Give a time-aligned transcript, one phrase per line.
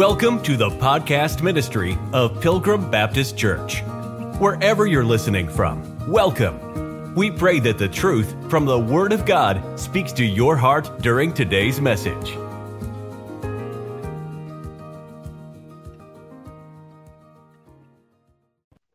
[0.00, 3.82] Welcome to the podcast ministry of Pilgrim Baptist Church.
[4.38, 7.14] Wherever you're listening from, welcome.
[7.14, 11.34] We pray that the truth from the Word of God speaks to your heart during
[11.34, 12.34] today's message.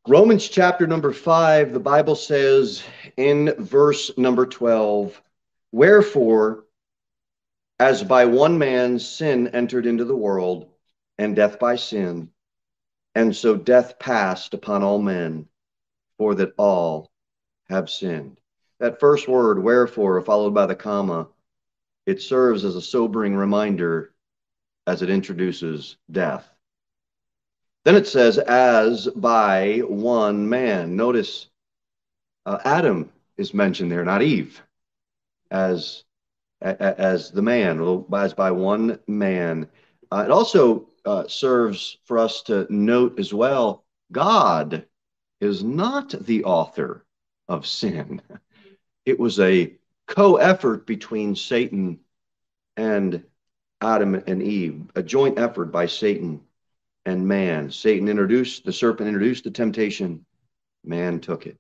[0.07, 2.83] Romans chapter number 5, the Bible says
[3.15, 5.21] in verse number 12,
[5.71, 6.65] Wherefore,
[7.79, 10.71] as by one man sin entered into the world,
[11.17, 12.29] and death by sin,
[13.13, 15.47] and so death passed upon all men,
[16.17, 17.11] for that all
[17.69, 18.39] have sinned.
[18.79, 21.27] That first word, wherefore, followed by the comma,
[22.05, 24.13] it serves as a sobering reminder
[24.85, 26.47] as it introduces death.
[27.85, 30.95] Then it says, as by one man.
[30.95, 31.47] Notice
[32.45, 34.61] uh, Adam is mentioned there, not Eve,
[35.51, 36.03] as
[36.61, 39.69] as the man, as by one man.
[40.11, 44.85] Uh, it also uh, serves for us to note as well God
[45.41, 47.05] is not the author
[47.47, 48.21] of sin.
[49.05, 51.99] It was a co effort between Satan
[52.75, 53.23] and
[53.79, 56.41] Adam and Eve, a joint effort by Satan
[57.05, 57.69] and man.
[57.69, 60.25] Satan introduced, the serpent introduced the temptation,
[60.83, 61.59] man took it.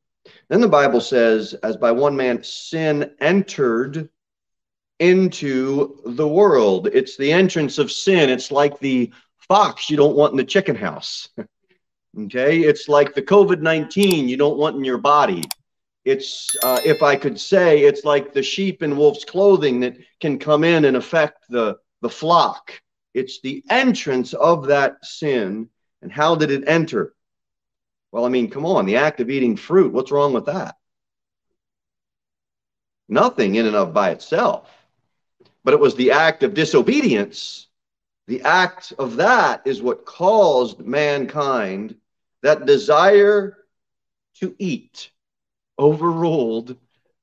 [0.49, 4.09] Then the Bible says, as by one man sin entered
[4.99, 6.87] into the world.
[6.87, 8.29] It's the entrance of sin.
[8.29, 9.11] It's like the
[9.47, 11.29] fox you don't want in the chicken house.
[12.19, 15.43] okay, it's like the COVID 19 you don't want in your body.
[16.03, 20.37] It's, uh, if I could say, it's like the sheep in wolf's clothing that can
[20.37, 22.79] come in and affect the, the flock.
[23.15, 25.69] It's the entrance of that sin.
[26.03, 27.15] And how did it enter?
[28.11, 30.75] Well, I mean, come on, the act of eating fruit, what's wrong with that?
[33.09, 34.69] Nothing in and of by itself.
[35.63, 37.64] But it was the act of disobedience.
[38.27, 41.95] The act of that is what caused mankind
[42.41, 43.57] that desire
[44.39, 45.11] to eat
[45.77, 46.77] overruled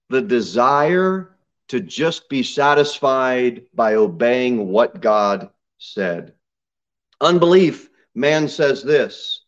[0.08, 1.36] the desire
[1.68, 6.34] to just be satisfied by obeying what God said.
[7.20, 9.42] Unbelief, man says this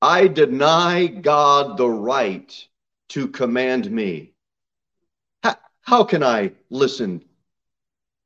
[0.00, 2.68] I deny God the right
[3.08, 4.34] to command me.
[5.42, 7.24] How, how can I listen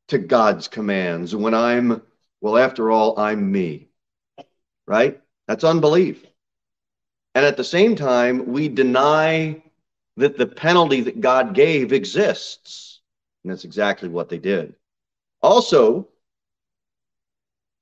[0.09, 2.03] to God's commands when I'm,
[2.40, 3.88] well, after all, I'm me?
[4.86, 5.20] Right?
[5.46, 6.24] That's unbelief.
[7.34, 9.62] And at the same time, we deny
[10.16, 13.00] that the penalty that God gave exists.
[13.44, 14.74] And that's exactly what they did.
[15.42, 16.08] Also,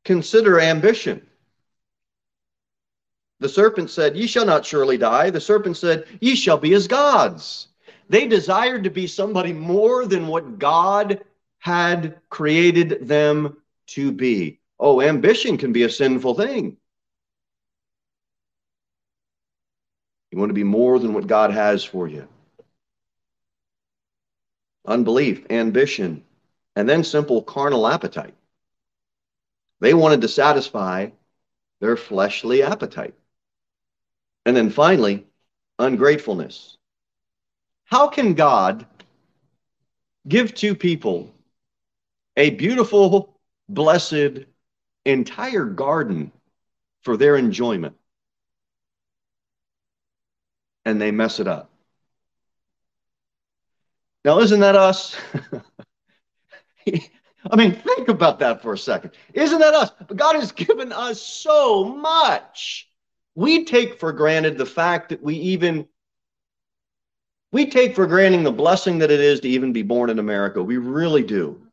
[0.05, 1.27] consider ambition.
[3.41, 5.31] The serpent said, Ye shall not surely die.
[5.31, 7.69] The serpent said, Ye shall be as gods.
[8.09, 11.25] They desired to be somebody more than what God
[11.59, 13.57] had created them
[13.89, 14.61] to be.
[14.79, 16.77] Oh, ambition can be a sinful thing.
[20.31, 22.29] You want to be more than what God has for you.
[24.87, 26.25] Unbelief, ambition,
[26.77, 28.35] and then simple carnal appetite.
[29.81, 31.11] They wanted to satisfy
[31.81, 33.15] their fleshly appetite.
[34.45, 35.27] And then finally,
[35.79, 36.77] ungratefulness.
[37.85, 38.87] How can God
[40.27, 41.33] give two people
[42.37, 43.38] a beautiful,
[43.69, 44.45] blessed,
[45.05, 46.33] entire garden
[47.03, 47.97] for their enjoyment?
[50.85, 51.71] And they mess it up.
[54.25, 55.17] Now, isn't that us?
[57.51, 59.13] I mean, think about that for a second.
[59.33, 59.91] Isn't that us?
[60.07, 62.91] But God has given us so much.
[63.35, 65.87] We take for granted the fact that we even
[67.53, 70.63] we take for granted the blessing that it is to even be born in America.
[70.63, 71.68] We really do.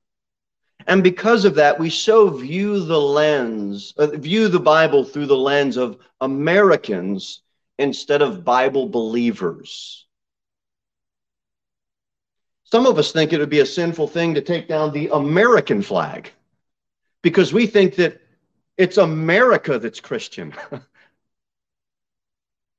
[0.87, 5.37] And because of that, we so view the lens, uh, view the Bible through the
[5.37, 7.41] lens of Americans
[7.79, 10.05] instead of Bible believers.
[12.65, 15.81] Some of us think it would be a sinful thing to take down the American
[15.81, 16.31] flag
[17.21, 18.21] because we think that
[18.77, 20.53] it's America that's Christian.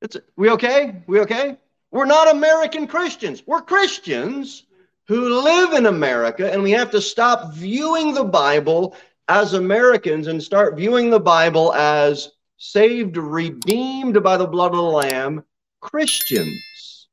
[0.03, 1.03] it's, we okay?
[1.07, 1.57] We okay?
[1.91, 3.43] We're not American Christians.
[3.47, 4.66] We're Christians
[5.09, 8.97] who live in America, and we have to stop viewing the Bible
[9.29, 14.83] as Americans and start viewing the Bible as saved, redeemed by the blood of the
[14.83, 15.45] Lamb
[15.81, 17.09] Christians.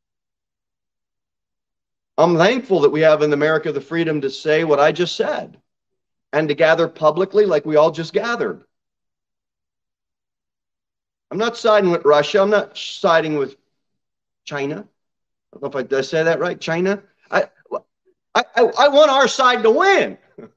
[2.17, 5.59] I'm thankful that we have in America the freedom to say what I just said
[6.31, 8.63] and to gather publicly like we all just gathered.
[11.31, 12.41] I'm not siding with Russia.
[12.41, 13.55] I'm not siding with
[14.45, 14.75] China.
[14.75, 16.59] I don't know if I, did I say that right.
[16.59, 17.01] China.
[18.35, 20.17] I, I, I want our side to win.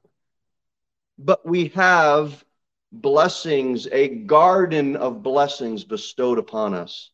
[1.19, 2.43] but we have
[2.91, 7.11] blessings, a garden of blessings bestowed upon us.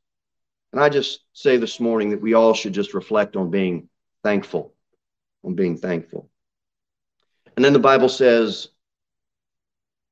[0.71, 3.89] And I just say this morning that we all should just reflect on being
[4.23, 4.73] thankful,
[5.43, 6.29] on being thankful.
[7.55, 8.69] And then the Bible says,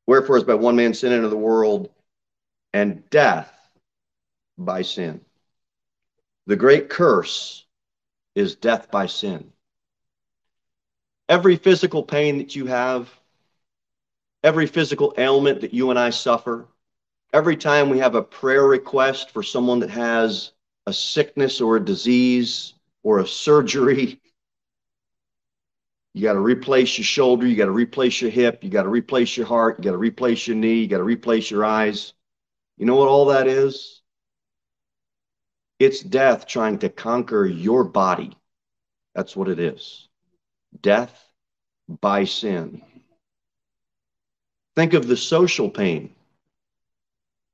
[0.05, 1.89] Wherefore is by one man sin into the world,
[2.73, 3.51] and death
[4.57, 5.21] by sin.
[6.47, 7.65] The great curse
[8.35, 9.50] is death by sin.
[11.31, 13.09] Every physical pain that you have,
[14.43, 16.67] every physical ailment that you and I suffer,
[17.31, 20.51] every time we have a prayer request for someone that has
[20.87, 24.19] a sickness or a disease or a surgery,
[26.13, 28.89] you got to replace your shoulder, you got to replace your hip, you got to
[28.89, 32.11] replace your heart, you got to replace your knee, you got to replace your eyes.
[32.77, 34.01] You know what all that is?
[35.79, 38.35] It's death trying to conquer your body.
[39.15, 40.09] That's what it is.
[40.79, 41.25] Death
[41.87, 42.81] by sin.
[44.75, 46.13] Think of the social pain.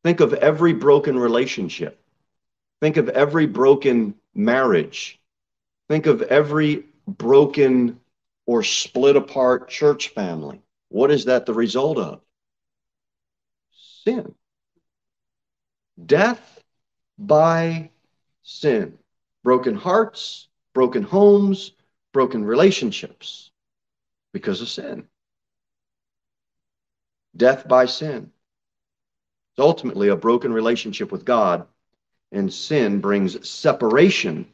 [0.04, 2.00] Think of every broken relationship.
[2.82, 5.20] Think of every broken marriage.
[5.90, 8.00] Think of every broken
[8.46, 10.62] or split apart church family.
[10.90, 12.22] What is that the result of?
[14.06, 14.36] Sin.
[16.06, 16.64] Death
[17.18, 17.90] by
[18.44, 18.98] sin.
[19.44, 21.72] Broken hearts, broken homes,
[22.14, 23.52] broken relationships
[24.34, 25.08] because of sin.
[27.36, 28.32] Death by sin.
[29.52, 31.68] It's ultimately a broken relationship with God,
[32.32, 34.48] and sin brings separation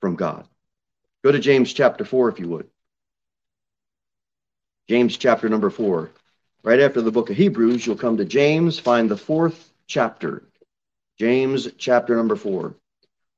[0.00, 0.46] from God.
[1.24, 2.68] Go to James chapter 4, if you would.
[4.88, 6.10] James chapter number 4.
[6.62, 10.44] Right after the book of Hebrews, you'll come to James, find the fourth chapter.
[11.18, 12.68] James chapter number 4.
[12.68, 12.72] I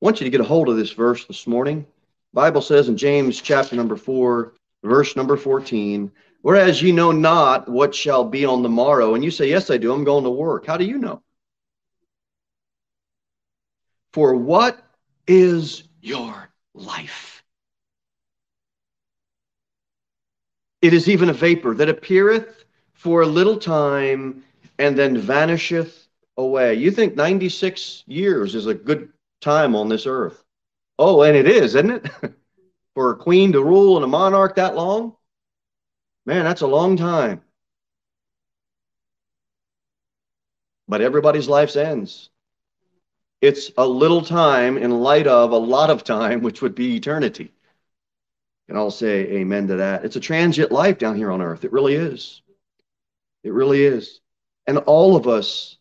[0.01, 1.85] want you to get a hold of this verse this morning.
[2.33, 4.53] Bible says in James chapter number 4,
[4.83, 6.11] verse number 14,
[6.41, 9.77] whereas you know not what shall be on the morrow, and you say, Yes, I
[9.77, 10.65] do, I'm going to work.
[10.65, 11.21] How do you know?
[14.13, 14.83] For what
[15.27, 17.43] is your life?
[20.81, 24.43] It is even a vapor that appeareth for a little time
[24.77, 26.75] and then vanisheth away.
[26.75, 29.11] You think 96 years is a good
[29.41, 30.43] time on this earth.
[30.99, 32.09] Oh, and it is, isn't it?
[32.93, 35.15] for a queen to rule and a monarch that long?
[36.25, 37.41] Man, that's a long time.
[40.89, 42.29] But everybody's life ends.
[43.39, 47.53] It's a little time in light of a lot of time, which would be eternity.
[48.67, 50.03] And I'll say amen to that.
[50.03, 51.63] It's a transient life down here on earth.
[51.63, 52.41] It really is.
[53.45, 54.19] It really is.
[54.67, 55.77] And all of us,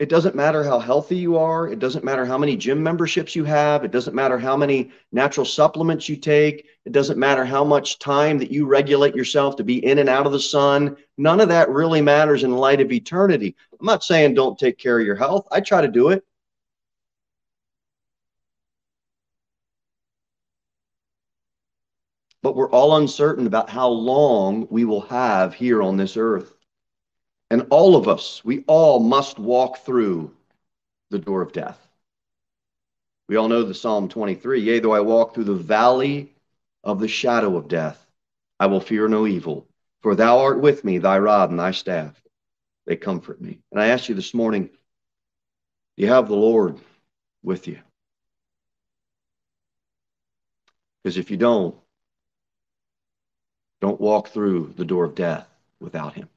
[0.00, 1.68] it doesn't matter how healthy you are.
[1.68, 3.84] It doesn't matter how many gym memberships you have.
[3.84, 6.66] It doesn't matter how many natural supplements you take.
[6.86, 10.24] It doesn't matter how much time that you regulate yourself to be in and out
[10.24, 10.96] of the sun.
[11.18, 13.54] None of that really matters in light of eternity.
[13.78, 15.46] I'm not saying don't take care of your health.
[15.52, 16.24] I try to do it.
[22.42, 26.54] but we're all uncertain about how long we will have here on this earth.
[27.50, 30.32] And all of us, we all must walk through
[31.10, 31.84] the door of death.
[33.28, 36.32] We all know the Psalm 23 Yea, though I walk through the valley
[36.84, 38.04] of the shadow of death,
[38.58, 39.66] I will fear no evil,
[40.00, 42.20] for thou art with me, thy rod and thy staff,
[42.86, 43.60] they comfort me.
[43.70, 44.70] And I ask you this morning, do
[45.96, 46.78] you have the Lord
[47.42, 47.78] with you?
[51.02, 51.74] Because if you don't,
[53.80, 55.48] don't walk through the door of death
[55.80, 56.28] without him.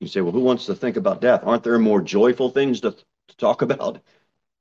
[0.00, 1.42] You say, well, who wants to think about death?
[1.44, 4.00] Aren't there more joyful things to, to talk about?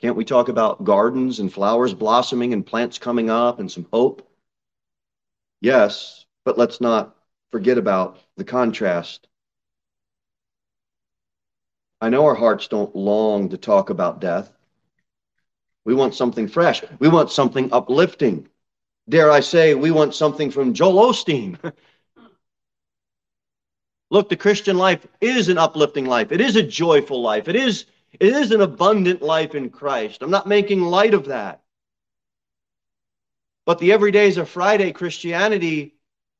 [0.01, 4.27] Can't we talk about gardens and flowers blossoming and plants coming up and some hope?
[5.61, 7.15] Yes, but let's not
[7.51, 9.27] forget about the contrast.
[12.01, 14.51] I know our hearts don't long to talk about death.
[15.85, 16.83] We want something fresh.
[16.99, 18.47] We want something uplifting
[19.09, 21.57] dare I say, we want something from Joel Osteen.
[24.09, 26.31] Look, the Christian life is an uplifting life.
[26.31, 27.47] It is a joyful life.
[27.47, 27.85] It is,
[28.19, 30.21] it is an abundant life in Christ.
[30.21, 31.61] I'm not making light of that.
[33.65, 35.95] But the everydays of Friday Christianity,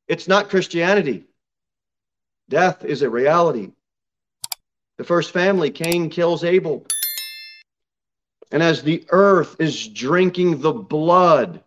[0.06, 1.26] it's not Christianity.
[2.48, 3.72] Death is a reality.
[4.96, 6.86] The first family, Cain kills Abel.
[8.50, 11.62] And as the earth is drinking the blood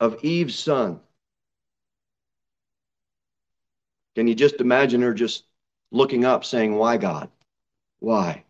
[0.00, 0.98] of Eve's son.
[4.14, 5.44] Can you just imagine her just
[5.90, 7.30] looking up saying, Why, God?
[8.00, 8.44] Why?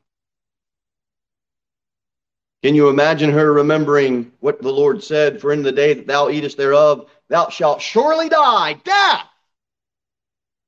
[2.62, 5.40] Can you imagine her remembering what the Lord said?
[5.40, 8.74] For in the day that thou eatest thereof, thou shalt surely die.
[8.84, 9.28] Death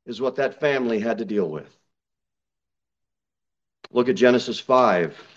[0.05, 1.75] is what that family had to deal with.
[3.91, 5.36] Look at Genesis 5.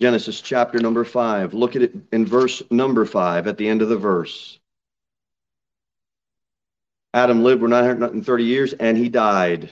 [0.00, 1.52] Genesis chapter number 5.
[1.52, 4.58] Look at it in verse number 5 at the end of the verse.
[7.12, 9.70] Adam lived for 930 years and he died.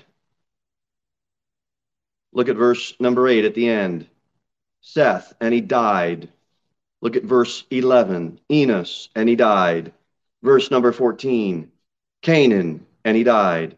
[2.32, 4.06] Look at verse number 8 at the end.
[4.80, 6.28] Seth, and he died.
[7.00, 8.38] Look at verse 11.
[8.50, 9.92] Enos, and he died.
[10.42, 11.70] Verse number 14.
[12.22, 13.76] Cainan, and he died.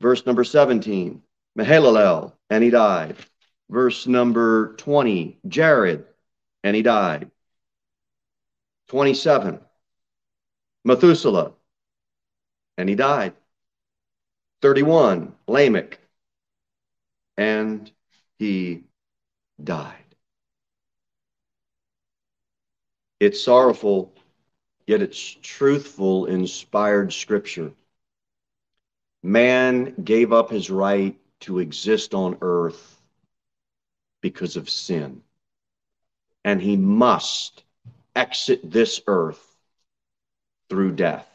[0.00, 1.22] Verse number 17.
[1.56, 3.16] Mahalalel, and he died.
[3.70, 5.38] Verse number 20.
[5.46, 6.04] Jared,
[6.64, 7.30] and he died.
[8.88, 9.60] 27.
[10.84, 11.52] Methuselah,
[12.76, 13.34] and he died.
[14.60, 16.00] 31, Lamech,
[17.36, 17.92] and
[18.40, 18.82] he
[19.62, 19.94] died.
[23.20, 24.12] It's sorrowful,
[24.86, 27.72] yet it's truthful, inspired scripture.
[29.22, 32.99] Man gave up his right to exist on earth
[34.20, 35.22] because of sin.
[36.44, 37.64] And he must
[38.14, 39.44] exit this earth
[40.68, 41.26] through death.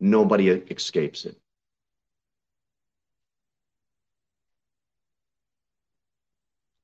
[0.00, 1.36] Nobody escapes it.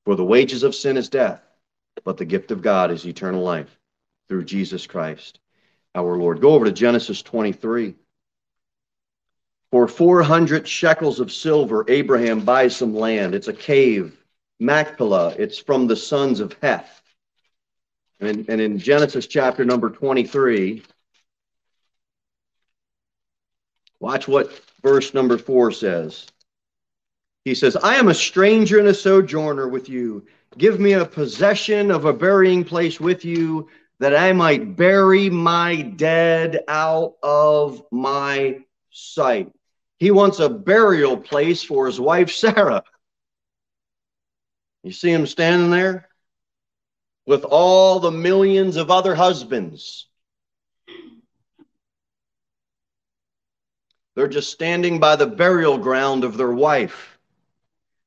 [0.05, 1.43] For the wages of sin is death,
[2.05, 3.79] but the gift of God is eternal life
[4.29, 5.38] through Jesus Christ
[5.95, 6.41] our Lord.
[6.41, 7.95] Go over to Genesis 23.
[9.71, 13.35] For 400 shekels of silver, Abraham buys some land.
[13.35, 14.17] It's a cave,
[14.61, 15.35] Machpelah.
[15.38, 17.03] It's from the sons of Heth.
[18.21, 20.83] And, and in Genesis chapter number 23,
[24.00, 26.27] Watch what verse number four says.
[27.45, 30.27] He says, I am a stranger and a sojourner with you.
[30.57, 33.69] Give me a possession of a burying place with you,
[34.00, 38.61] that I might bury my dead out of my
[38.91, 39.50] sight.
[39.99, 42.85] He wants a burial place for his wife, Sarah.
[44.82, 46.08] You see him standing there
[47.26, 50.08] with all the millions of other husbands
[54.18, 57.20] They're just standing by the burial ground of their wife,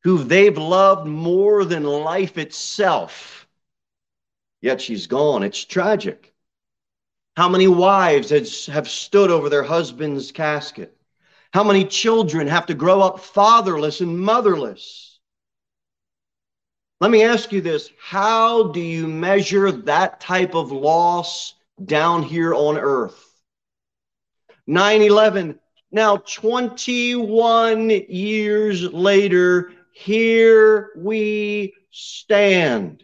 [0.03, 3.47] who they've loved more than life itself.
[4.59, 5.41] Yet she's gone.
[5.41, 6.33] It's tragic.
[7.37, 10.97] How many wives have stood over their husband's casket?
[11.53, 15.10] How many children have to grow up fatherless and motherless?
[17.01, 22.53] Let me ask you this How do you measure that type of loss down here
[22.53, 23.27] on earth?
[24.67, 25.60] 9 11
[25.91, 33.03] now, 21 years later, here we stand.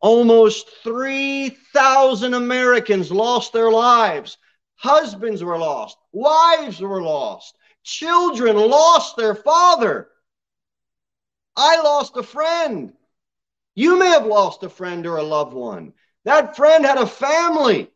[0.00, 4.38] Almost 3,000 Americans lost their lives.
[4.74, 5.96] Husbands were lost.
[6.10, 7.54] Wives were lost.
[7.84, 10.08] Children lost their father.
[11.56, 12.92] I lost a friend.
[13.74, 15.92] You may have lost a friend or a loved one.
[16.24, 17.90] That friend had a family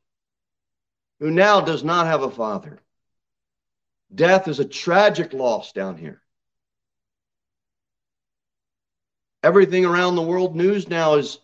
[1.20, 2.80] who now does not have a father.
[4.14, 6.20] Death is a tragic loss down here.
[9.42, 11.38] Everything around the world news now is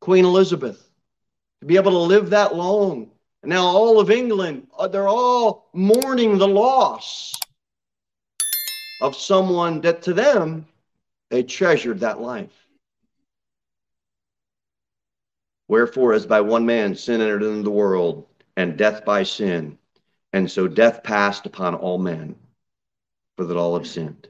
[0.00, 0.82] Queen Elizabeth.
[1.60, 3.10] To be able to live that long.
[3.42, 7.34] And now all of England, uh, they're all mourning the loss
[9.00, 10.66] of someone that to them,
[11.30, 12.66] they treasured that life.
[15.68, 19.78] Wherefore, as by one man sin entered into the world, and death by sin,
[20.32, 22.36] and so death passed upon all men,
[23.36, 24.28] for that all have sinned.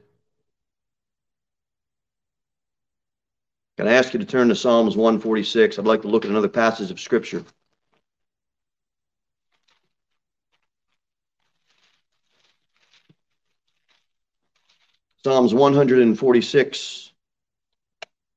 [3.77, 5.77] Can I ask you to turn to Psalms 146?
[5.77, 7.45] I'd like to look at another passage of Scripture.
[15.27, 17.11] Psalms 146.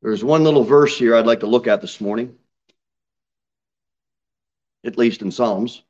[0.02, 2.34] There's one little verse here I'd like to look at this morning,
[4.84, 5.84] at least in Psalms.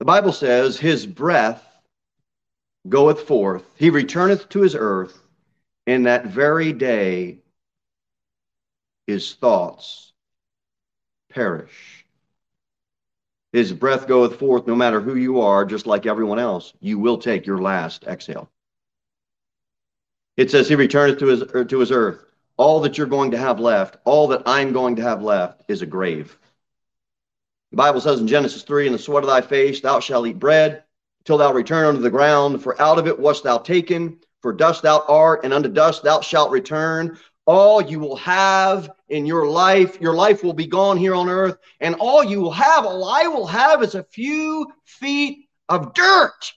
[0.00, 1.64] The Bible says, His breath
[2.88, 5.16] goeth forth, he returneth to his earth,
[5.86, 7.38] in that very day
[9.06, 10.12] his thoughts
[11.32, 11.99] perish.
[13.52, 16.72] His breath goeth forth no matter who you are, just like everyone else.
[16.80, 18.48] You will take your last exhale.
[20.36, 22.24] It says he returneth to his, er, to his earth.
[22.56, 25.82] All that you're going to have left, all that I'm going to have left is
[25.82, 26.38] a grave.
[27.70, 30.38] The Bible says in Genesis 3, In the sweat of thy face thou shalt eat
[30.38, 30.84] bread,
[31.24, 34.82] till thou return unto the ground, for out of it wast thou taken, for dust
[34.82, 37.18] thou art, and unto dust thou shalt return.
[37.52, 41.58] All you will have in your life, your life will be gone here on earth,
[41.80, 46.52] and all you will have, all I will have, is a few feet of dirt.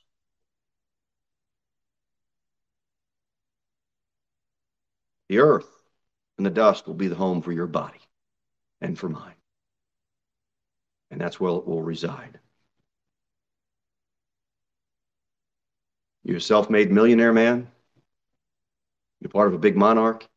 [5.30, 5.66] The earth
[6.38, 8.02] and the dust will be the home for your body
[8.80, 9.34] and for mine.
[11.10, 12.40] And that's where it will reside.
[16.24, 17.68] You're a self made millionaire man.
[19.22, 20.28] You're part of a big monarch.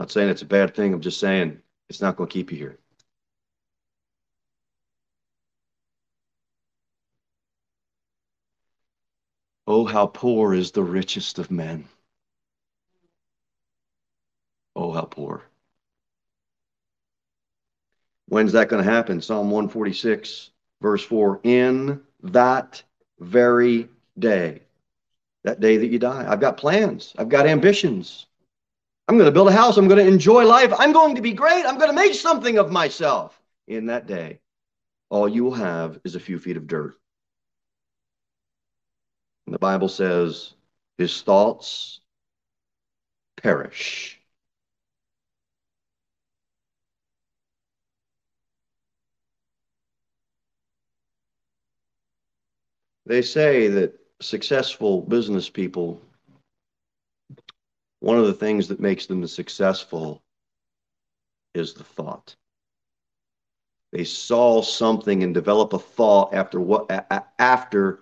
[0.00, 0.94] Not saying it's a bad thing.
[0.94, 2.78] I'm just saying it's not going to keep you here.
[9.66, 11.84] Oh, how poor is the richest of men.
[14.74, 15.42] Oh, how poor.
[18.26, 19.20] When's that going to happen?
[19.20, 21.40] Psalm 146, verse 4.
[21.42, 22.82] In that
[23.18, 24.62] very day,
[25.44, 26.24] that day that you die.
[26.26, 28.28] I've got plans, I've got ambitions.
[29.10, 31.32] I'm going to build a house, I'm going to enjoy life, I'm going to be
[31.32, 33.42] great, I'm going to make something of myself.
[33.66, 34.38] In that day,
[35.08, 36.96] all you will have is a few feet of dirt.
[39.46, 40.54] And the Bible says,
[40.96, 41.98] his thoughts
[43.36, 44.20] perish.
[53.06, 56.00] They say that successful business people,
[58.00, 60.22] one of the things that makes them successful
[61.54, 62.34] is the thought.
[63.92, 66.90] They saw something and develop a thought after what
[67.38, 68.00] after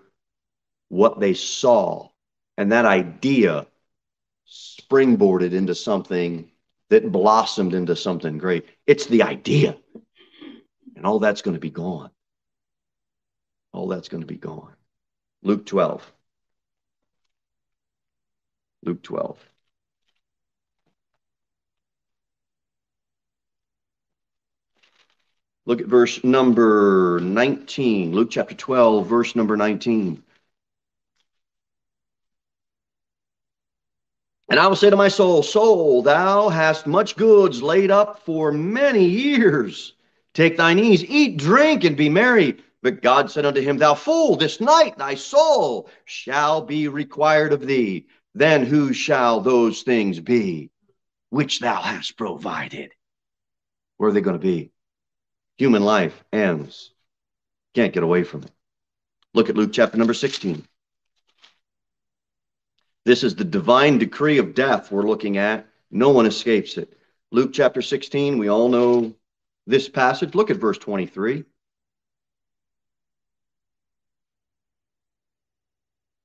[0.88, 2.09] what they saw,
[2.57, 3.67] and that idea
[4.47, 6.50] springboarded into something
[6.90, 8.67] that blossomed into something great.
[8.87, 9.76] It's the idea,
[10.95, 12.11] and all that's going to be gone.
[13.73, 14.75] All that's going to be gone.
[15.43, 16.12] Luke 12.
[18.85, 19.48] Luke 12.
[25.68, 28.12] Look at verse number 19.
[28.14, 30.22] Luke chapter 12, verse number 19.
[34.48, 38.50] And I will say to my soul, Soul, thou hast much goods laid up for
[38.50, 39.92] many years.
[40.33, 42.57] Take thine ease, eat, drink, and be merry.
[42.81, 47.66] But God said unto him, Thou fool, this night thy soul shall be required of
[47.66, 48.07] thee.
[48.35, 50.70] Then who shall those things be
[51.28, 52.92] which thou hast provided?
[53.98, 54.72] Where are they going to be?
[55.59, 56.90] Human life ends.
[57.75, 58.51] Can't get away from it.
[59.35, 60.66] Look at Luke chapter number 16.
[63.05, 65.66] This is the divine decree of death we're looking at.
[65.90, 66.97] No one escapes it.
[67.31, 69.14] Luke chapter 16, we all know
[69.66, 70.35] this passage.
[70.35, 71.44] Look at verse 23.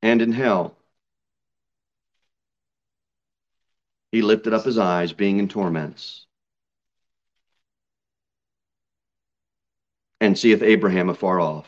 [0.03, 0.77] and in hell.
[4.11, 6.27] He lifted up his eyes, being in torments,
[10.23, 11.67] and seeth Abraham afar off,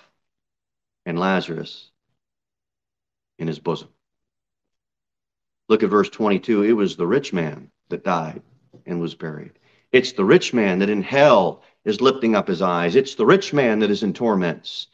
[1.06, 1.92] and Lazarus
[3.38, 3.90] in his bosom.
[5.68, 6.64] Look at verse 22.
[6.64, 8.42] It was the rich man that died
[8.86, 9.52] and was buried.
[9.92, 12.96] It's the rich man that in hell is lifting up his eyes.
[12.96, 14.88] It's the rich man that is in torments.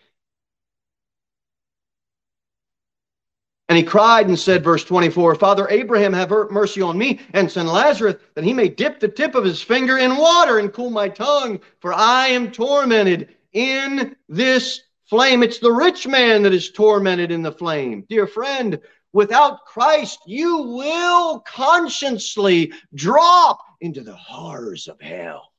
[3.69, 7.69] And he cried and said, verse 24, Father Abraham, have mercy on me and send
[7.69, 11.08] Lazarus that he may dip the tip of his finger in water and cool my
[11.10, 15.43] tongue, for I am tormented in this flame.
[15.43, 18.05] It's the rich man that is tormented in the flame.
[18.09, 18.79] Dear friend,
[19.13, 25.51] without Christ, you will consciously drop into the horrors of hell.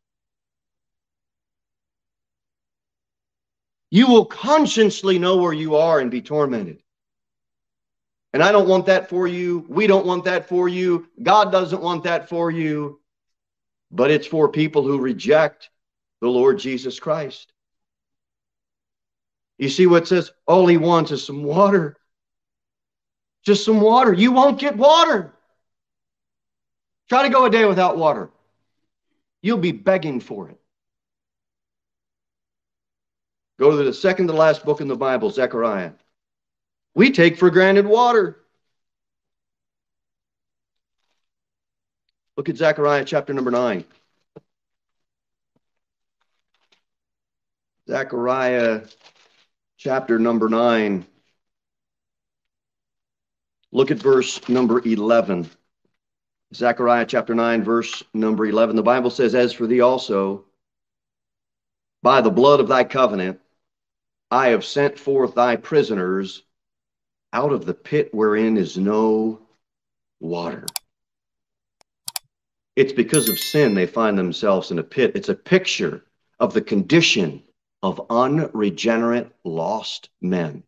[3.90, 6.82] You will consciously know where you are and be tormented.
[8.32, 9.66] And I don't want that for you.
[9.68, 11.08] We don't want that for you.
[11.22, 13.00] God doesn't want that for you.
[13.90, 15.68] But it's for people who reject
[16.22, 17.51] the Lord Jesus Christ.
[19.62, 20.32] You see what says?
[20.48, 21.96] All he wants is some water.
[23.44, 24.12] Just some water.
[24.12, 25.32] You won't get water.
[27.08, 28.30] Try to go a day without water.
[29.40, 30.58] You'll be begging for it.
[33.60, 35.92] Go to the second to last book in the Bible, Zechariah.
[36.96, 38.40] We take for granted water.
[42.36, 43.84] Look at Zechariah chapter number 9.
[47.86, 48.80] Zechariah
[49.82, 51.04] chapter number 9.
[53.72, 55.50] Look at verse number 11.
[56.54, 58.76] Zechariah chapter 9, verse number 11.
[58.76, 60.44] The Bible says, As for thee also,
[62.00, 63.40] By the blood of thy covenant,
[64.30, 66.44] I have sent forth thy prisoners
[67.32, 69.40] out of the pit wherein is no
[70.20, 70.64] water.
[72.76, 75.16] It's because of sin they find themselves in a pit.
[75.16, 76.04] It's a picture
[76.38, 77.42] of the condition
[77.82, 80.62] of unregenerate, lost men.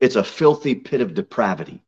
[0.00, 1.82] It's a filthy pit of depravity.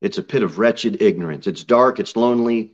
[0.00, 1.46] It's a pit of wretched ignorance.
[1.46, 2.72] It's dark, it's lonely,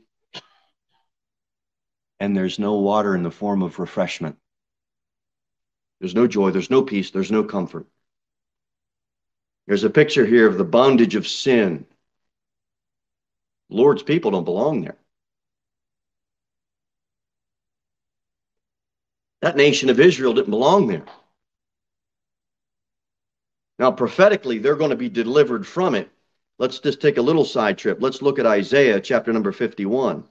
[2.19, 4.37] and there's no water in the form of refreshment.
[5.99, 7.85] There's no joy, there's no peace, there's no comfort.
[9.67, 11.85] There's a picture here of the bondage of sin.
[13.69, 14.97] Lord's people don't belong there.
[19.41, 21.05] That nation of Israel didn't belong there.
[23.77, 26.09] Now, prophetically, they're going to be delivered from it.
[26.57, 27.99] Let's just take a little side trip.
[28.01, 30.25] Let's look at Isaiah chapter number 51.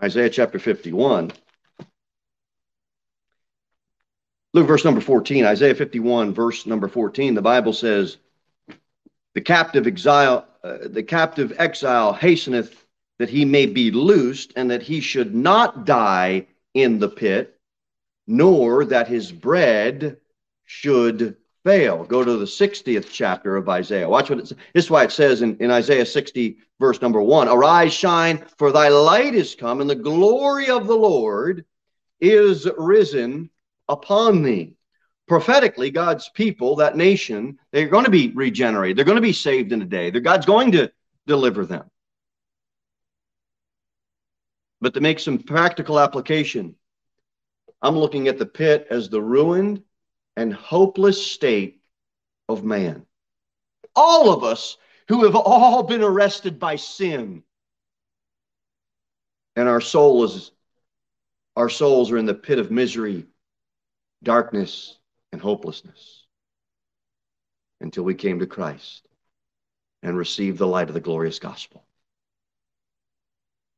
[0.00, 1.32] Isaiah chapter 51.
[4.54, 7.34] Look, verse number 14, Isaiah 51, verse number 14.
[7.34, 8.18] The Bible says,
[9.34, 12.84] The captive exile, uh, the captive exile hasteneth
[13.18, 17.58] that he may be loosed, and that he should not die in the pit,
[18.26, 20.18] nor that his bread
[20.64, 22.04] should fail.
[22.04, 24.08] Go to the 60th chapter of Isaiah.
[24.08, 24.58] Watch what it says.
[24.74, 28.72] This is why it says in, in Isaiah 60, verse number one Arise, shine, for
[28.72, 31.64] thy light is come, and the glory of the Lord
[32.20, 33.50] is risen
[33.88, 34.76] upon thee.
[35.28, 38.96] Prophetically, God's people, that nation, they're going to be regenerated.
[38.96, 40.10] They're going to be saved in a day.
[40.10, 40.92] God's going to
[41.26, 41.90] deliver them.
[44.82, 46.74] But to make some practical application,
[47.80, 49.84] I'm looking at the pit as the ruined
[50.36, 51.80] and hopeless state
[52.48, 53.06] of man.
[53.94, 57.44] All of us who have all been arrested by sin.
[59.54, 60.50] And our soul is
[61.54, 63.26] our souls are in the pit of misery
[64.22, 64.98] darkness,
[65.32, 66.26] and hopelessness
[67.80, 69.06] until we came to Christ
[70.02, 71.84] and received the light of the glorious gospel.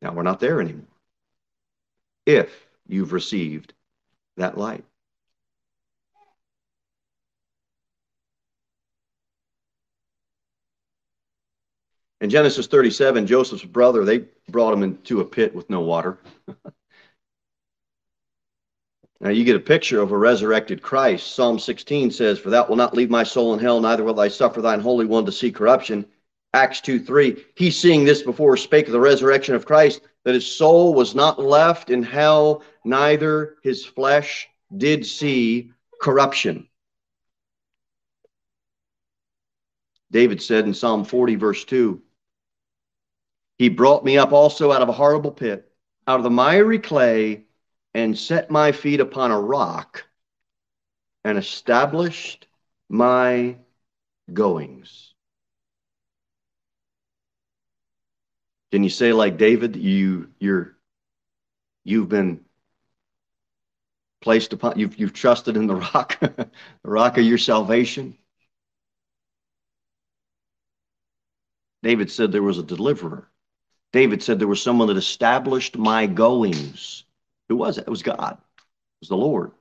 [0.03, 0.94] Now we're not there anymore.
[2.27, 3.75] If you've received
[4.37, 4.85] that light.
[12.21, 16.19] In Genesis 37, Joseph's brother, they brought him into a pit with no water.
[19.25, 21.35] Now you get a picture of a resurrected Christ.
[21.35, 24.29] Psalm 16 says, For thou wilt not leave my soul in hell, neither will I
[24.29, 26.05] suffer thine Holy One to see corruption.
[26.55, 27.45] Acts 2 3.
[27.57, 31.41] He seeing this before spake of the resurrection of Christ, that his soul was not
[31.41, 36.69] left in hell, neither his flesh did see corruption.
[40.13, 42.01] David said in Psalm 40, verse 2,
[43.59, 45.73] He brought me up also out of a horrible pit,
[46.07, 47.47] out of the miry clay
[47.95, 50.05] and set my feet upon a rock
[51.25, 52.47] and established
[52.89, 53.57] my
[54.33, 55.14] goings.
[58.75, 60.75] Can you say like David, you you're
[61.85, 62.41] you've been
[64.21, 66.51] placed upon you've you've trusted in the rock, the
[66.83, 68.19] rock of your salvation?
[71.85, 73.31] David said there was a deliverer.
[73.93, 77.05] David said there was someone that established my goings.
[77.49, 77.83] Who was it?
[77.87, 78.33] It was God.
[78.33, 79.53] It was the Lord.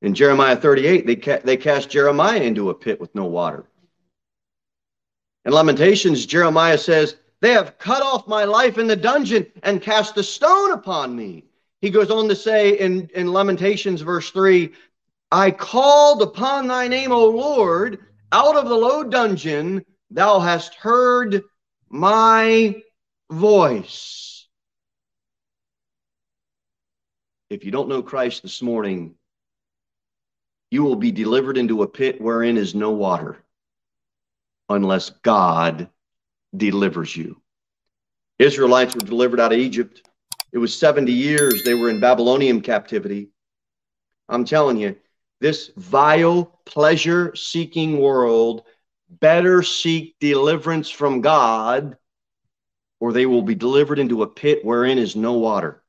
[0.00, 3.66] In Jeremiah 38, they, ca- they cast Jeremiah into a pit with no water.
[5.44, 10.16] In Lamentations, Jeremiah says, They have cut off my life in the dungeon and cast
[10.16, 11.44] a stone upon me.
[11.80, 14.72] He goes on to say in, in Lamentations, verse 3,
[15.32, 17.98] I called upon thy name, O Lord,
[18.30, 21.42] out of the low dungeon, thou hast heard
[21.90, 22.80] my
[23.28, 24.46] voice.
[27.50, 29.16] If you don't know Christ this morning,
[30.70, 33.42] you will be delivered into a pit wherein is no water
[34.68, 35.90] unless God
[36.56, 37.40] delivers you.
[38.38, 40.08] Israelites were delivered out of Egypt.
[40.52, 43.30] It was 70 years they were in Babylonian captivity.
[44.28, 44.96] I'm telling you,
[45.40, 48.62] this vile, pleasure seeking world
[49.08, 51.96] better seek deliverance from God,
[53.00, 55.81] or they will be delivered into a pit wherein is no water.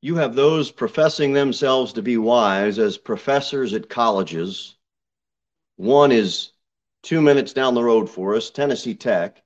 [0.00, 4.76] You have those professing themselves to be wise as professors at colleges.
[5.76, 6.52] One is
[7.02, 9.42] two minutes down the road for us, Tennessee Tech.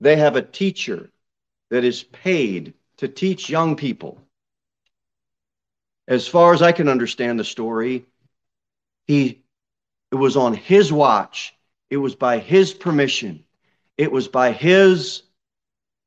[0.00, 1.10] They have a teacher
[1.70, 4.20] that is paid to teach young people.
[6.08, 8.04] As far as I can understand the story,
[9.06, 9.42] he
[10.10, 11.54] It was on his watch.
[11.88, 13.44] It was by his permission.
[13.96, 15.22] It was by his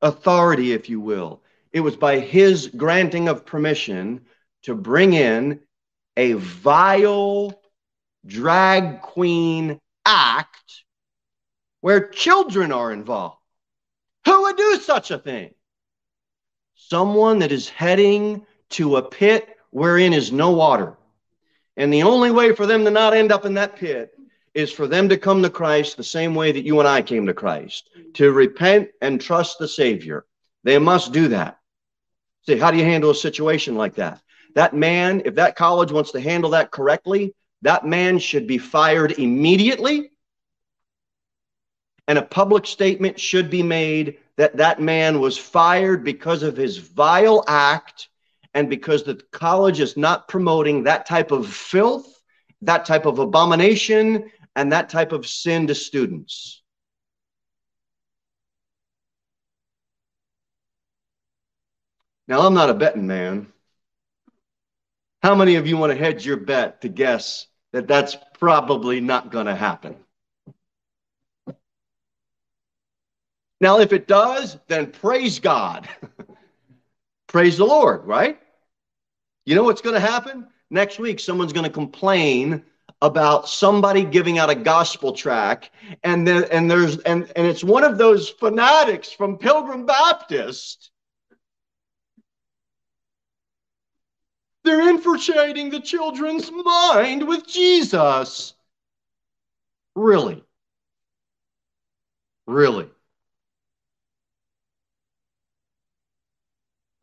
[0.02, 1.42] authority, if you will.
[1.76, 4.22] It was by his granting of permission
[4.64, 5.60] to bring in
[6.16, 7.62] a vile
[8.26, 10.86] drag queen act
[11.82, 13.42] where children are involved.
[14.24, 15.54] Who would do such a thing?
[16.76, 20.96] Someone that is heading to a pit wherein is no water.
[21.76, 24.18] And the only way for them to not end up in that pit
[24.54, 27.26] is for them to come to Christ the same way that you and I came
[27.26, 30.26] to Christ, to repent and trust the Savior.
[30.64, 31.60] They must do that.
[32.48, 34.22] See, how do you handle a situation like that?
[34.54, 39.14] That man, if that college wants to handle that correctly, that man should be fired
[39.14, 40.12] immediately.
[42.08, 46.78] And a public statement should be made that that man was fired because of his
[46.78, 48.10] vile act
[48.54, 52.22] and because the college is not promoting that type of filth,
[52.62, 56.62] that type of abomination, and that type of sin to students.
[62.28, 63.48] Now, I'm not a betting man.
[65.22, 69.32] How many of you want to hedge your bet to guess that that's probably not
[69.32, 69.96] going to happen?
[73.62, 75.88] Now, if it does, then praise God.
[77.28, 78.40] praise the Lord, right?
[79.46, 80.48] You know what's going to happen?
[80.70, 82.64] Next week, someone's going to complain
[83.02, 85.72] about somebody giving out a gospel track
[86.04, 90.92] and then and there's and and it's one of those fanatics from Pilgrim Baptist
[94.66, 98.56] They're infiltrating the children's mind with Jesus.
[99.96, 100.44] Really?
[102.48, 102.90] Really?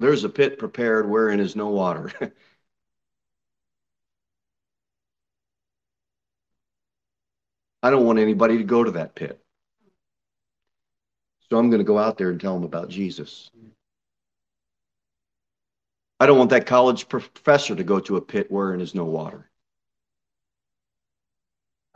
[0.01, 2.11] There's a pit prepared wherein is no water.
[7.85, 9.41] I don't want anybody to go to that pit.
[11.49, 13.53] So I'm going to go out there and tell them about Jesus.
[16.23, 19.51] I don't want that college professor to go to a pit wherein is no water.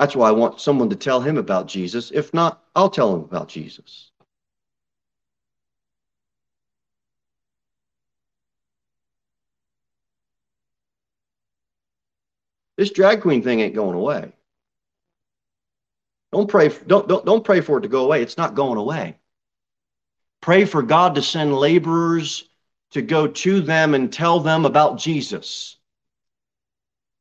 [0.00, 2.10] That's why I want someone to tell him about Jesus.
[2.10, 4.10] If not, I'll tell him about Jesus.
[12.76, 14.32] This drag queen thing ain't going away.
[16.32, 18.22] Don't pray, don't, don't, don't pray for it to go away.
[18.22, 19.18] It's not going away.
[20.40, 22.48] Pray for God to send laborers
[22.92, 25.76] to go to them and tell them about Jesus.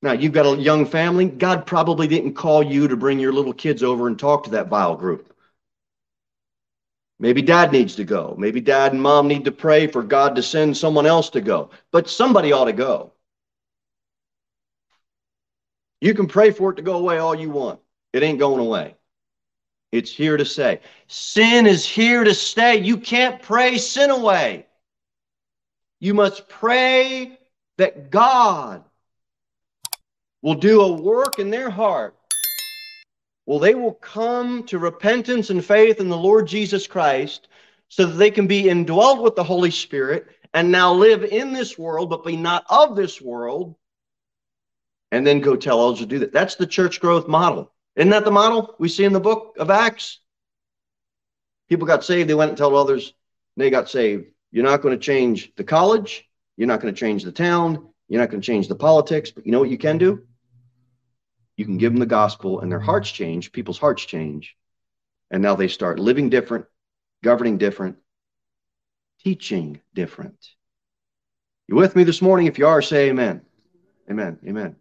[0.02, 1.26] Now, you've got a young family.
[1.26, 4.68] God probably didn't call you to bring your little kids over and talk to that
[4.68, 5.36] vile group.
[7.18, 8.36] Maybe dad needs to go.
[8.38, 11.70] Maybe dad and mom need to pray for God to send someone else to go.
[11.92, 13.14] But somebody ought to go.
[16.02, 17.80] You can pray for it to go away all you want.
[18.14, 18.96] It ain't going away.
[19.92, 20.82] It's here to stay.
[21.08, 22.78] Sin is here to stay.
[22.78, 24.68] You can't pray sin away.
[26.00, 27.38] You must pray
[27.78, 28.84] that God
[30.42, 32.16] will do a work in their heart.
[33.46, 37.48] Well, they will come to repentance and faith in the Lord Jesus Christ
[37.90, 41.78] so that they can be indwelt with the Holy Spirit and now live in this
[41.78, 43.76] world, but be not of this world,
[45.12, 46.32] and then go tell others to do that.
[46.32, 47.72] That's the church growth model.
[47.96, 50.20] Isn't that the model we see in the book of Acts?
[51.70, 53.14] People got saved, they went and told others,
[53.58, 54.26] they got saved.
[54.56, 56.30] You're not going to change the college.
[56.56, 57.90] You're not going to change the town.
[58.08, 59.30] You're not going to change the politics.
[59.30, 60.26] But you know what you can do?
[61.58, 63.52] You can give them the gospel and their hearts change.
[63.52, 64.56] People's hearts change.
[65.30, 66.68] And now they start living different,
[67.22, 67.98] governing different,
[69.20, 70.38] teaching different.
[71.68, 72.48] You with me this morning?
[72.48, 73.42] If you are, say amen.
[74.10, 74.40] Amen.
[74.48, 74.78] Amen.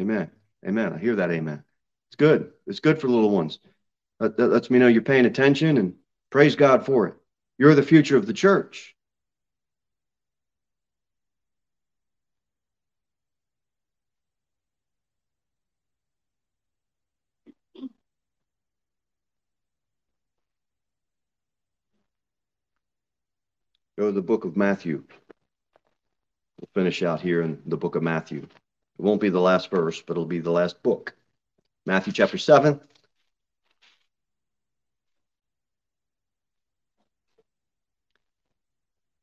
[0.00, 0.30] Amen.
[0.66, 0.92] Amen.
[0.94, 1.62] I hear that amen.
[2.08, 2.52] It's good.
[2.66, 3.58] It's good for little ones.
[4.18, 5.96] That, that lets me know you're paying attention and
[6.30, 7.16] praise God for it.
[7.58, 8.94] You're the future of the church.
[23.98, 25.04] Go to the book of Matthew.
[26.60, 28.40] We'll finish out here in the book of Matthew.
[28.98, 31.14] It won't be the last verse, but it'll be the last book.
[31.86, 32.78] Matthew chapter 7.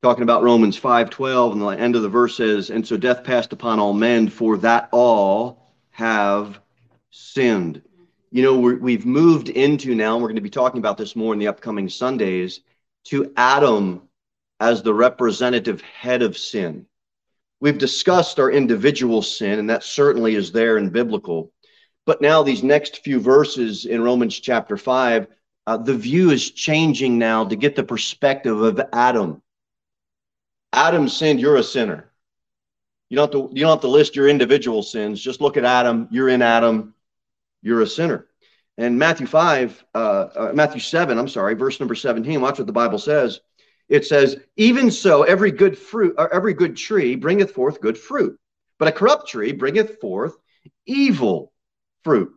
[0.04, 3.54] Talking about Romans 5:12 and the end of the verse says and so death passed
[3.54, 6.60] upon all men for that all have
[7.10, 7.82] sinned.
[8.30, 11.16] You know, we have moved into now, and we're going to be talking about this
[11.16, 12.60] more in the upcoming Sundays,
[13.06, 14.02] to Adam
[14.60, 16.86] as the representative head of sin.
[17.62, 21.54] We've discussed our individual sin, and that certainly is there in biblical.
[22.06, 25.28] But now, these next few verses in Romans chapter 5,
[25.66, 29.42] uh, the view is changing now to get the perspective of Adam.
[30.74, 32.12] Adam sinned, you're a sinner.
[33.10, 35.22] You don't, have to, you don't have to list your individual sins.
[35.22, 36.08] Just look at Adam.
[36.10, 36.96] You're in Adam.
[37.62, 38.28] You're a sinner.
[38.78, 42.74] And Matthew 5, uh, uh, Matthew 7, I'm sorry, verse number 17, watch what the
[42.74, 43.40] Bible says.
[43.88, 48.40] It says, Even so, every good fruit, or every good tree bringeth forth good fruit,
[48.80, 50.36] but a corrupt tree bringeth forth
[50.88, 51.54] evil
[52.04, 52.34] fruit.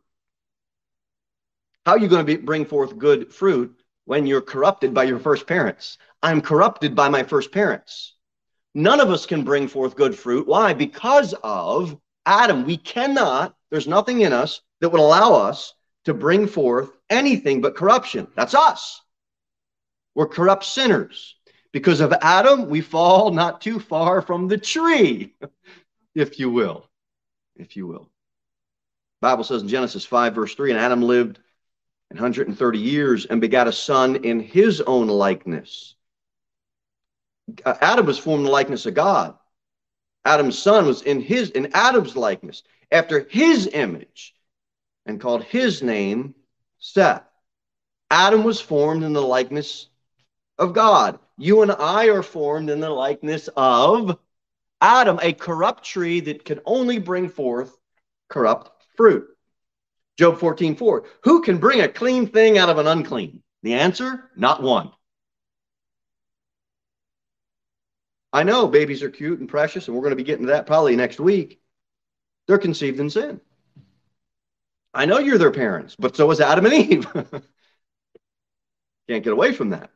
[1.86, 5.20] How are you going to be, bring forth good fruit when you're corrupted by your
[5.20, 5.96] first parents?
[6.22, 8.15] I'm corrupted by my first parents.
[8.76, 10.46] None of us can bring forth good fruit.
[10.46, 10.74] Why?
[10.74, 12.66] Because of Adam.
[12.66, 15.72] We cannot, there's nothing in us that would allow us
[16.04, 18.26] to bring forth anything but corruption.
[18.36, 19.00] That's us.
[20.14, 21.36] We're corrupt sinners.
[21.72, 25.34] Because of Adam, we fall not too far from the tree,
[26.14, 26.86] if you will.
[27.56, 28.10] If you will.
[29.22, 31.38] Bible says in Genesis 5, verse 3, and Adam lived
[32.08, 35.95] 130 years and begat a son in his own likeness.
[37.64, 39.36] Uh, Adam was formed in the likeness of God.
[40.24, 44.34] Adam's son was in his in Adam's likeness, after his image
[45.06, 46.34] and called his name
[46.78, 47.22] Seth.
[48.10, 49.88] Adam was formed in the likeness
[50.58, 51.18] of God.
[51.38, 54.18] You and I are formed in the likeness of
[54.80, 57.76] Adam, a corrupt tree that can only bring forth
[58.28, 59.26] corrupt fruit.
[60.18, 61.04] Job 14, 4.
[61.24, 63.42] Who can bring a clean thing out of an unclean?
[63.62, 64.92] The answer, not one.
[68.36, 70.66] I know babies are cute and precious, and we're going to be getting to that
[70.66, 71.58] probably next week.
[72.46, 73.40] They're conceived in sin.
[74.92, 77.06] I know you're their parents, but so was Adam and Eve.
[79.08, 79.88] Can't get away from that.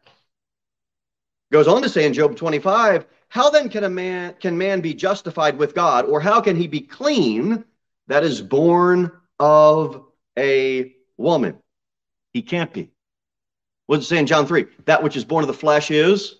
[1.53, 4.95] Goes on to say in Job 25, how then can a man can man be
[4.95, 7.63] justified with God, or how can he be clean
[8.07, 10.07] that is born of
[10.39, 11.59] a woman?
[12.33, 12.91] He can't be.
[13.85, 14.65] What does it say in John 3?
[14.87, 16.37] That which is born of the flesh is.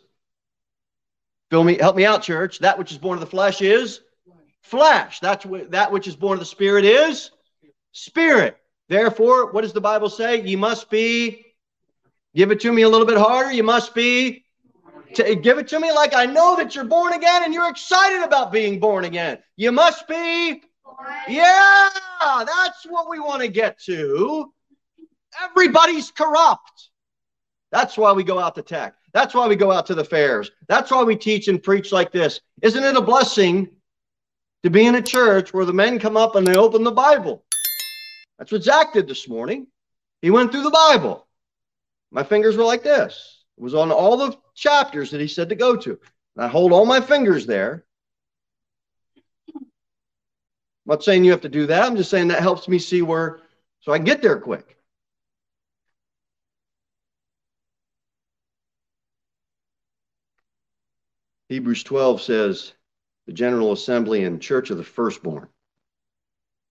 [1.51, 2.61] Fill me, help me out, church.
[2.61, 4.01] That which is born of the flesh is
[4.63, 5.21] flesh.
[5.21, 7.31] That's what that which is born of the spirit is
[7.93, 8.57] spirit.
[8.89, 10.43] Therefore, what does the Bible say?
[10.43, 11.47] You must be,
[12.35, 13.53] give it to me a little bit harder.
[13.53, 14.45] You must be,
[15.15, 18.23] to, give it to me like I know that you're born again and you're excited
[18.23, 19.39] about being born again.
[19.57, 20.63] You must be,
[21.29, 21.89] yeah,
[22.21, 24.53] that's what we want to get to.
[25.43, 26.91] Everybody's corrupt.
[27.71, 28.95] That's why we go out to tech.
[29.13, 30.51] That's why we go out to the fairs.
[30.69, 32.41] That's why we teach and preach like this.
[32.63, 33.69] Isn't it a blessing
[34.63, 37.45] to be in a church where the men come up and they open the Bible?
[38.39, 39.67] That's what Zach did this morning.
[40.23, 41.27] He went through the Bible.
[42.11, 43.45] My fingers were like this.
[43.59, 45.91] It was on all the chapters that he said to go to.
[46.37, 47.85] And I hold all my fingers there.
[49.55, 49.67] I'm
[50.87, 51.85] not saying you have to do that.
[51.85, 53.41] I'm just saying that helps me see where,
[53.81, 54.77] so I can get there quick.
[61.51, 62.73] Hebrews 12 says,
[63.27, 65.49] the General Assembly and Church of the Firstborn.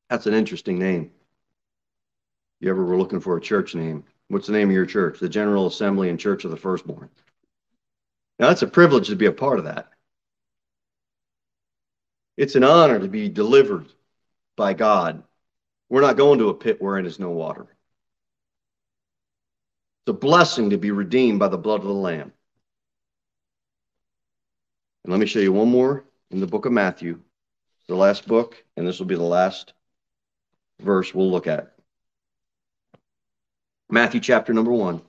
[0.10, 1.12] That's an interesting name
[2.60, 5.20] you ever were looking for a church name, what's the name of your church?
[5.20, 7.10] The General Assembly and Church of the Firstborn.
[8.38, 9.90] Now, that's a privilege to be a part of that.
[12.38, 13.88] It's an honor to be delivered
[14.56, 15.24] by God.
[15.90, 17.68] We're not going to a pit wherein is no water.
[20.02, 22.32] It's a blessing to be redeemed by the blood of the Lamb.
[25.04, 27.20] And let me show you one more in the book of Matthew,
[27.88, 29.74] the last book, and this will be the last
[30.80, 31.74] verse we'll look at.
[33.90, 35.02] Matthew chapter number one.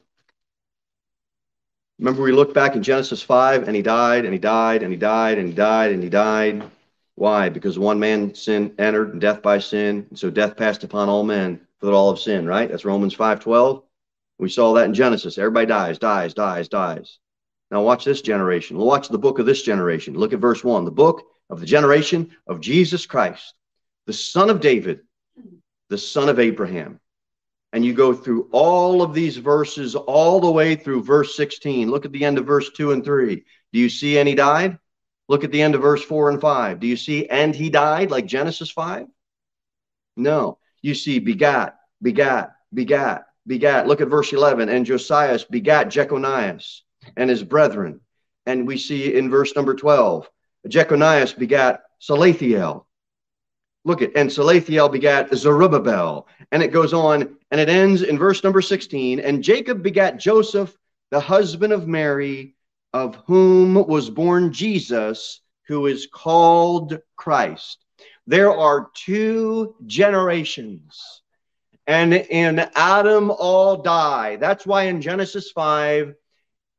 [1.98, 4.96] Remember, we looked back in Genesis 5 and he died and he died and he
[4.96, 6.62] died and he died and he died.
[7.14, 7.50] Why?
[7.50, 10.06] Because one man sin entered and death by sin.
[10.08, 12.70] And so death passed upon all men for the all of sin, right?
[12.70, 13.82] That's Romans 5 12.
[14.38, 15.36] We saw that in Genesis.
[15.36, 17.18] Everybody dies, dies, dies, dies.
[17.70, 18.76] Now watch this generation.
[18.76, 20.14] Watch the book of this generation.
[20.14, 20.84] Look at verse 1.
[20.84, 23.54] The book of the generation of Jesus Christ,
[24.06, 25.00] the son of David,
[25.88, 27.00] the son of Abraham
[27.72, 31.90] and you go through all of these verses all the way through verse 16.
[31.90, 33.44] Look at the end of verse 2 and 3.
[33.72, 34.78] Do you see and he died?
[35.28, 36.80] Look at the end of verse 4 and 5.
[36.80, 39.06] Do you see and he died like Genesis 5?
[40.16, 40.58] No.
[40.82, 43.86] You see begat, begat, begat, begat.
[43.86, 44.68] Look at verse 11.
[44.68, 46.80] And Josias begat Jeconias
[47.16, 48.00] and his brethren.
[48.46, 50.28] And we see in verse number 12,
[50.68, 52.84] Jeconias begat Salathiel
[53.84, 56.28] Look at, and Salathiel begat Zerubbabel.
[56.52, 59.20] And it goes on, and it ends in verse number 16.
[59.20, 60.76] And Jacob begat Joseph,
[61.10, 62.56] the husband of Mary,
[62.92, 67.84] of whom was born Jesus, who is called Christ.
[68.26, 71.22] There are two generations
[71.86, 74.36] And in Adam all die.
[74.36, 76.14] That's why in Genesis 5,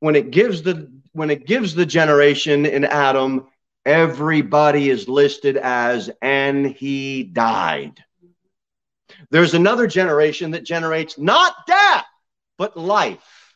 [0.01, 3.47] when it gives the when it gives the generation in Adam,
[3.85, 8.03] everybody is listed as and he died.
[9.29, 12.05] There's another generation that generates not death,
[12.57, 13.55] but life.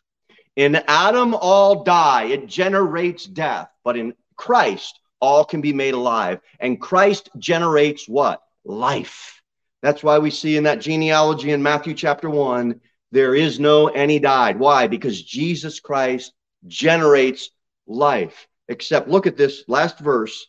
[0.55, 2.25] In Adam, all die.
[2.25, 3.69] It generates death.
[3.83, 6.39] But in Christ, all can be made alive.
[6.59, 8.41] And Christ generates what?
[8.63, 9.41] Life.
[9.81, 12.79] That's why we see in that genealogy in Matthew chapter 1,
[13.11, 14.59] there is no any died.
[14.59, 14.87] Why?
[14.87, 16.33] Because Jesus Christ
[16.67, 17.49] generates
[17.87, 18.47] life.
[18.67, 20.47] Except look at this last verse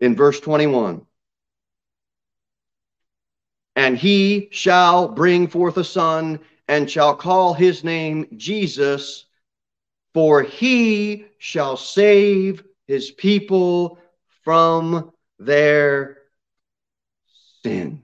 [0.00, 1.06] in verse 21
[3.78, 9.24] and he shall bring forth a son and shall call his name Jesus,
[10.12, 14.00] for he shall save his people
[14.42, 16.18] from their
[17.62, 18.00] sins.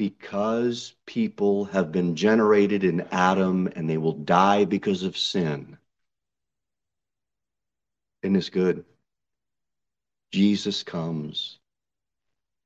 [0.00, 5.76] Because people have been generated in Adam and they will die because of sin.
[8.22, 8.86] Isn't this good?
[10.32, 11.58] Jesus comes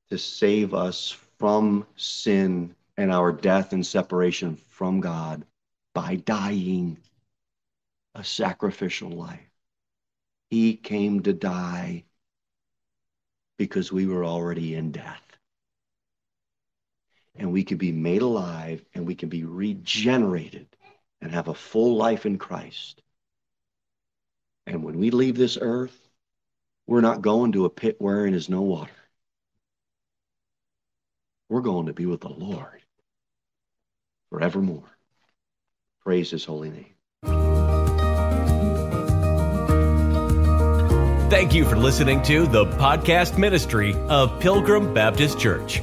[0.09, 5.43] to save us from sin and our death and separation from God
[5.93, 6.97] by dying
[8.13, 9.51] a sacrificial life.
[10.49, 12.05] He came to die
[13.57, 15.24] because we were already in death.
[17.35, 20.67] And we can be made alive and we can be regenerated
[21.21, 23.01] and have a full life in Christ.
[24.67, 25.97] And when we leave this earth,
[26.87, 28.91] we're not going to a pit wherein is no water.
[31.49, 32.81] We're going to be with the Lord
[34.29, 34.97] forevermore.
[36.03, 36.95] Praise his holy name.
[41.29, 45.81] Thank you for listening to the podcast ministry of Pilgrim Baptist Church.